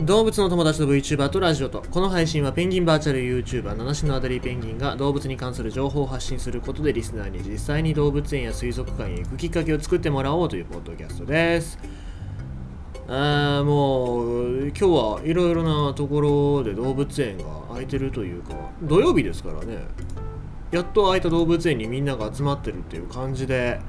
[0.00, 1.82] 動物の友達と VTuber とラジオと。
[1.90, 11.80] この配信はペンギンバーチャル YouTuber 七種のアダリーペンギンが動物に関する情報を発信することでリスナーに実際に動物園や水族館へ行くきっかけを作ってもらおうというポッドキャストです。
[13.08, 17.44] あーもう今日はいろいろなところで動物園が
[17.74, 19.78] 開いてるというか土曜日ですからね。
[20.70, 23.80] やっと開いた動物園にみんなが集まってるっていう感じで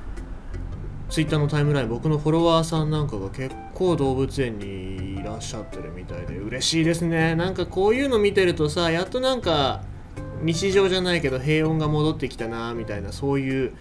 [1.10, 7.36] ツイッターのタイムライン僕のフォロワーさんなんかが結構動物園にらっしゃってるみたいで嬉しいですね。
[7.36, 9.82] なんかこういうの見てるとさやっとなんか
[10.42, 13.74] 日常じゃないけど平穏が戻ってきたなみたいなそういう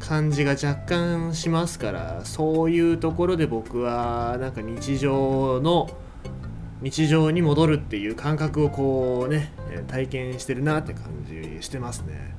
[0.00, 5.90] 感じが若干しますからそういうところで僕はなんか日常の
[6.80, 9.52] 日常に戻るっていう感覚をこうね
[9.88, 12.34] 体験してるなって感じしてますね。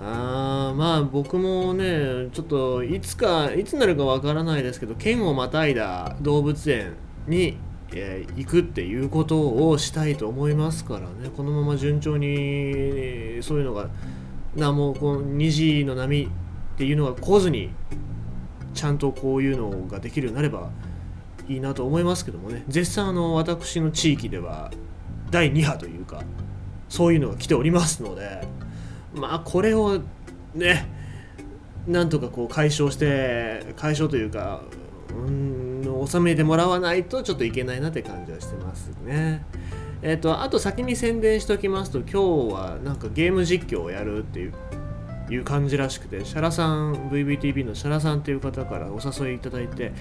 [0.00, 6.94] あーまあ僕もねちょっといつかいつになるかわからないですけど県をまたいだ動物園
[7.28, 7.56] に、
[7.92, 11.30] えー行くっていうことをしたいと思いますからね。
[11.36, 13.88] このまま順調にそういうのが
[14.54, 16.28] なもうこの虹の波っ
[16.76, 17.70] ていうのが来ずに
[18.74, 20.70] ちゃんとこういうのができるようになれば
[21.48, 22.64] いいなと思いますけどもね。
[22.68, 24.70] 絶賛あの私の地域では
[25.30, 26.22] 第2波というか
[26.88, 28.46] そういうのが来ておりますので
[29.14, 30.00] まあこれを
[30.54, 30.86] ね
[31.86, 34.62] なんとかこう解消して解消というか
[35.10, 35.57] うん
[36.06, 39.44] 収めてもらわないとちょっといけないなって感じはしてますね。
[40.02, 44.52] えっ、とあと先に宣伝しておきますと今日はなんかゲーム実況をやるっていう
[45.30, 49.92] いう感じらしくてシャラさん VVTV のシャラさんっていう方からお誘いいただいて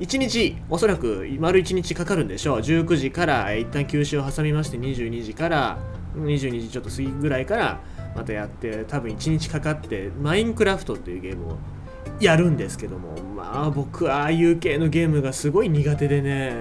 [0.00, 5.78] 1日おそらく丸1日かかるんでしょう19時から一旦休止を挟みまして22時から
[6.16, 7.80] 22時ちょっと過ぎぐらいから
[8.14, 11.58] またやって多分1日かかってマインクラフトっていうゲームを
[12.20, 13.14] やるんですけども。
[13.36, 16.54] まあ僕ああいう系のゲームがすごい苦手でね。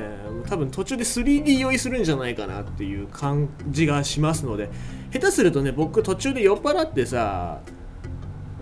[0.47, 4.69] 多分途中で 3D 酔いするんじゃないかなっていう感じがしますので。
[5.13, 7.61] 下手するとね僕途中で酔っ払ってさ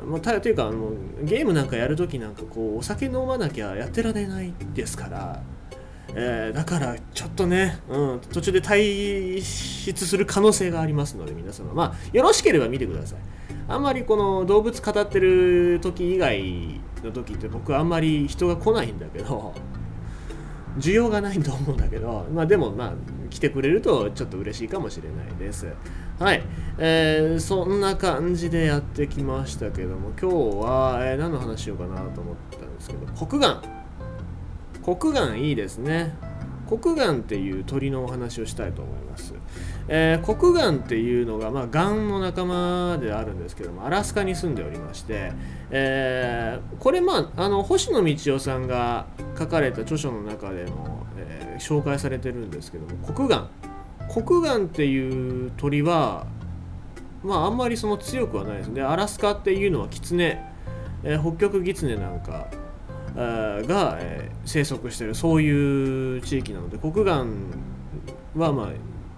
[0.06, 0.92] もうたというかあの
[1.24, 5.42] ゲームなんかやるときなんかこうお酒飲まなきゃやってられないですから、
[6.16, 13.20] えーだからちょっとね、うん、途中で退出する可能性がありますので皆様まあよろしければ見てください。
[13.68, 19.54] あんまりこの動物語ってる時以外の時って僕あんまり人が来ないんだけど
[20.78, 22.94] 需要がないと思うんだけどまあでもまあ
[23.30, 25.68] 来てくれるとちょっと嬉しいかもしれないです。
[26.20, 26.44] はい、
[26.78, 30.36] えーそんな感じでやってきましたけども今日
[30.66, 33.81] は、えー何の話しようかなと思ったんですけど黒岩。
[34.84, 36.16] 黒岩いいですね。
[36.80, 39.34] 黒岩っていう鳥のお話をしたいと思います、
[39.90, 45.34] えー黒岩っていうのが、まあ、ガンの仲間であるんですけどもアラスカに住んでおりまして、
[45.70, 53.50] えーこれまああの星野道夫さんが書かれた著書の中でも、えー紹介されてるんですけども黒岩。
[54.10, 56.26] 黒岩っていう鳥は
[57.24, 58.82] まああんまりその強くはないですね。
[58.82, 60.42] アラスカっていうのはキツネ、
[61.04, 62.48] えー北極ギツネなんか
[63.16, 67.20] が、えー生息しているそういう地域なので黒岩
[68.36, 68.70] はまあ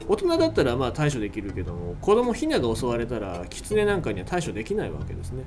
[0.08, 5.46] 大人だったらまあ対処できるけども子供ヒナが襲われたらキツネなんかには対処できないわけですね。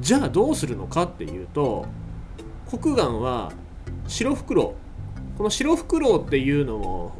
[0.00, 1.84] じゃあどうするのかっていうと
[2.70, 3.52] 黒岩は
[4.08, 4.74] シロフクロ
[5.34, 5.36] ウ。
[5.36, 7.14] このシロフクロウっていうのも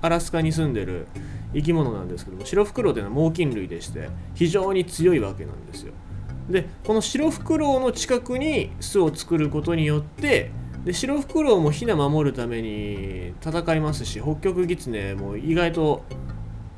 [0.00, 1.06] アラスカに住んでる
[1.54, 5.92] 生き物なんですけどもシロフクロウというのは猛禽類でして非常に強いわけなんですよ
[6.48, 10.50] でこのシロフクロウの近くに巣を作ることによって
[10.84, 16.04] でシロフクロウもヒナ守るために戦いますし北極ギツネも意外と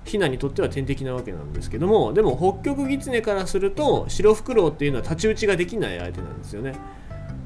[0.05, 6.75] ヒナにとっては天敵なわけなんですけどもでも北極ギツネからするとシロフクロウっていうのは太刀打ちができない相手なんですよね。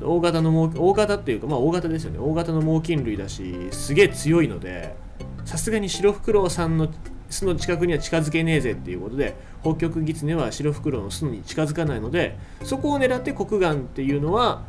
[0.01, 2.19] 大型の大型っていうかまあ大型ですよね。
[2.19, 4.97] 大型の猛禽類だしすげえ強いので
[5.45, 6.89] さすがにシロフクロウさんの
[7.31, 14.65] 巣の近くには近づけねえぜっていうことで北極ギツネはシロフクロウの巣に近づかないのでそこを狙って黒岩っていうのは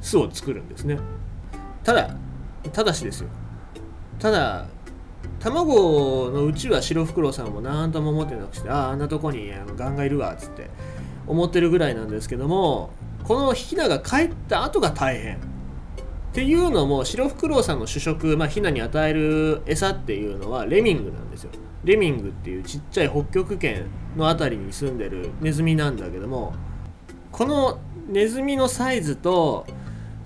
[0.00, 0.98] 巣を作るんですね。
[1.82, 2.16] ただ
[2.72, 3.28] ただしですよ。
[4.18, 4.66] ただ
[5.40, 10.70] 卵のうちはシロフクロウさんも何とも思ってなくしてあああんなとこにあのガンがいるわっつって
[11.26, 12.90] 思ってるぐらいなんですけども
[13.24, 15.55] このヒナが帰った後が大変。
[16.36, 21.50] っていうのもシロフクロウさんの主食、まあ、ヒナに与える餌っていうのはレミングなんですよ。
[21.82, 23.86] レミングっていうちっちゃい北極圏
[24.18, 26.52] の辺りに住んでるネズミなんだけども
[27.32, 27.78] この
[28.08, 29.66] ネズミのサイズと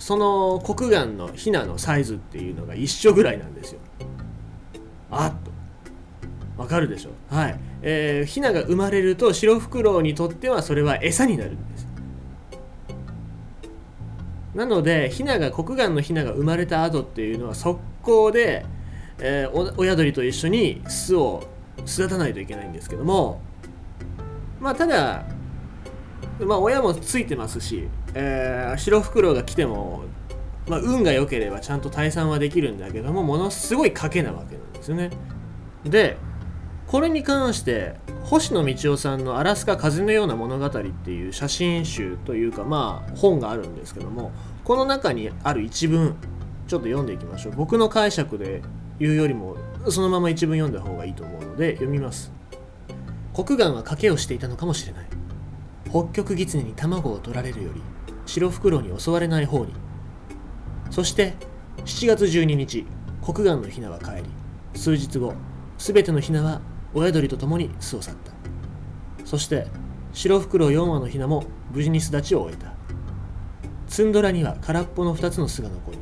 [0.01, 3.81] その黒岩のヒナのサイズっていうのが一緒ぐらいなんですよ。
[5.13, 5.53] あっと。
[6.61, 7.11] わかるでしょ？
[7.33, 11.80] はい、えー、ヒナが生まれるとシロフクロウにとってはそれは餌になるんです。
[14.55, 18.67] なのでヒナが黒岩のヒナが生まれた後っていうのは速攻で、
[19.19, 21.45] えー、親鳥と一緒に巣を
[21.85, 23.41] 巣立たないといけないんですけども
[24.61, 25.25] まあただ
[26.41, 30.03] まあ親もついてますし、えー、白フクロウが来ても、
[30.69, 35.11] まあ、運が良ければちゃんと退散はできるんだけどもものすごい賭けなわけなんですよね。
[35.85, 36.17] で
[36.91, 37.95] これに関して
[38.25, 44.33] 星野道夫さんの「アラスカ風のような物語」っていう写真集というかまあ本があるんですけども
[44.65, 46.17] この中にある一文
[46.67, 47.53] ちょっと読んでいきましょう。
[47.55, 48.63] 僕の解釈で
[48.99, 49.57] 言うよりも
[49.89, 52.33] そのまま一文読んだ方がいいと思うので読みます。
[53.35, 55.07] 国岩は賭けをしていたのかもしれない。
[55.89, 57.81] 北極狐に卵を取られるより
[58.27, 59.73] 白フクロウに襲われない方に。
[60.91, 61.35] そして
[61.85, 62.85] 7月12日
[63.25, 64.25] 国岩のヒナは帰り
[64.75, 65.35] 数日後
[65.79, 66.61] すべてのヒナは
[66.95, 68.33] 親鳥と共に巣を去った。
[69.25, 69.67] そして
[70.13, 72.73] 白フクロウ4羽のヒナも無事に巣立ちを終えた。
[73.87, 75.99] ツンドラには空っぽの2つの巣が残り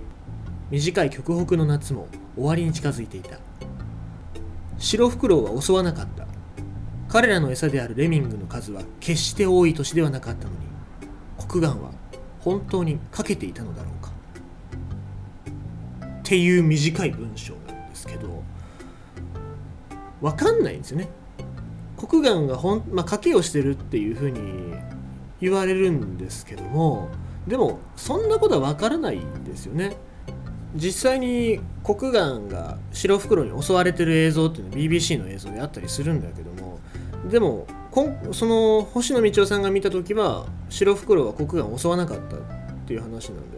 [0.70, 3.38] 短い極北の夏も終わりに近づいていた。
[4.78, 6.26] 白フクロウは襲わなかった。
[7.08, 10.58] 彼らの餌であるレミングの数は決して多い年ではなかったのに
[11.48, 11.90] 黒岩は
[12.40, 14.12] 本当にかけていたのだろうか。
[16.04, 18.42] っていう短い文章なんですけど
[20.20, 21.08] 分かんないんですよね。
[21.96, 24.40] 黒岩がほん、まあ、賭けをしてるっていうふうに
[25.40, 27.08] 言われるんですけども
[27.46, 29.96] でもそんなことは分からないんですよね。
[30.74, 36.78] 実際に黒岩が白袋に襲われてる映像っていうのは BBC の映像であったりするんだけども
[37.30, 37.66] でも
[38.32, 42.40] その星野道夫さんが見た時は白袋は黒岩を襲わなかったっ
[42.86, 43.57] ていう話なんだ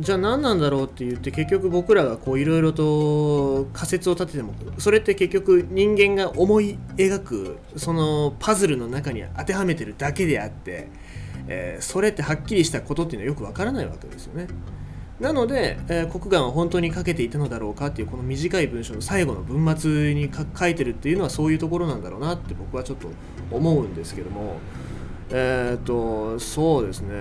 [0.00, 10.88] じゃあ何なんだろうって言って結局僕らがこういろいろと仮説を立ててもそれって結局人間が思い描くそのパズルの中に当てはめてるだけであって、
[11.48, 14.48] えー、それってはっきりしたことっていうのはよくわからないわけですよね。
[15.20, 23.08] なので、えー、国岩は本当にかけていたのだろうかっていうこの短い文章の最後の文末に書いてるっていうのはそういうところなんだろうなって僕はちょっと
[23.50, 24.56] 思うんですけども。
[25.32, 27.20] えっ、とそうですね。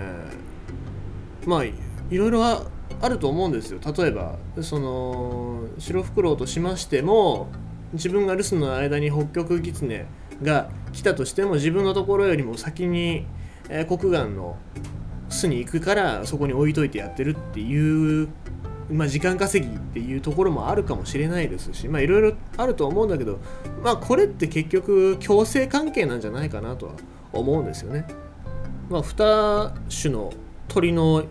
[1.45, 1.63] まあ
[2.09, 2.67] いろいろあ
[3.07, 7.47] ると思うんですよ例えばその白フクロウとしましても
[7.94, 10.06] 自分が留守の間に北極狐
[10.41, 13.25] が来たとしても自分のところよりも先に、
[13.69, 14.57] えー、黒岩の
[15.29, 18.29] 巣に行くからそこに置いといてやってるっていう、
[18.91, 23.39] まあ、時間稼ぎっていうところもあるかもしれないですしまあいろいろあると思うんだけど
[23.83, 26.94] まあこれって結局共生関係なんじゃないかなとは
[27.31, 28.07] 思うんですよね。
[28.89, 30.33] まあ、2種の
[30.67, 31.23] 鳥の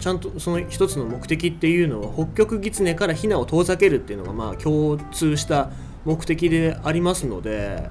[0.00, 5.70] ちゃんとその一つの目的っていうのは北極狐からヒナを遠ざけるっていうのがまあ共通した
[6.06, 7.90] 目的でありますので、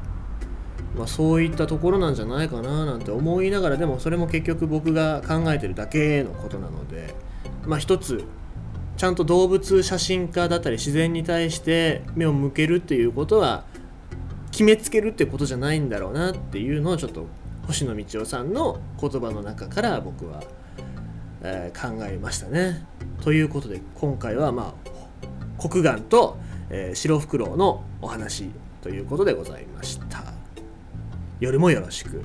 [0.97, 7.13] まあ、そういったところなんじゃないかななんて思いながらでもそれも結局僕が考えてるだけのことなので
[7.67, 8.23] まあ一つ
[8.97, 13.65] ちゃんと動物写真家だったり自然に対して目を向けるっていうことは
[14.51, 17.27] 決めつけるってことじゃないんだろうなっていうのをちょっと
[17.67, 20.44] 星野道夫さんの言葉の中から僕は
[21.41, 22.86] えー、考えましたね。
[23.21, 24.89] ということで今回はまあ
[25.59, 26.38] 黒岩と、
[26.69, 28.50] えー、白フクロウのお話
[28.81, 30.24] ということでございました。
[31.39, 32.21] 夜もよろしく。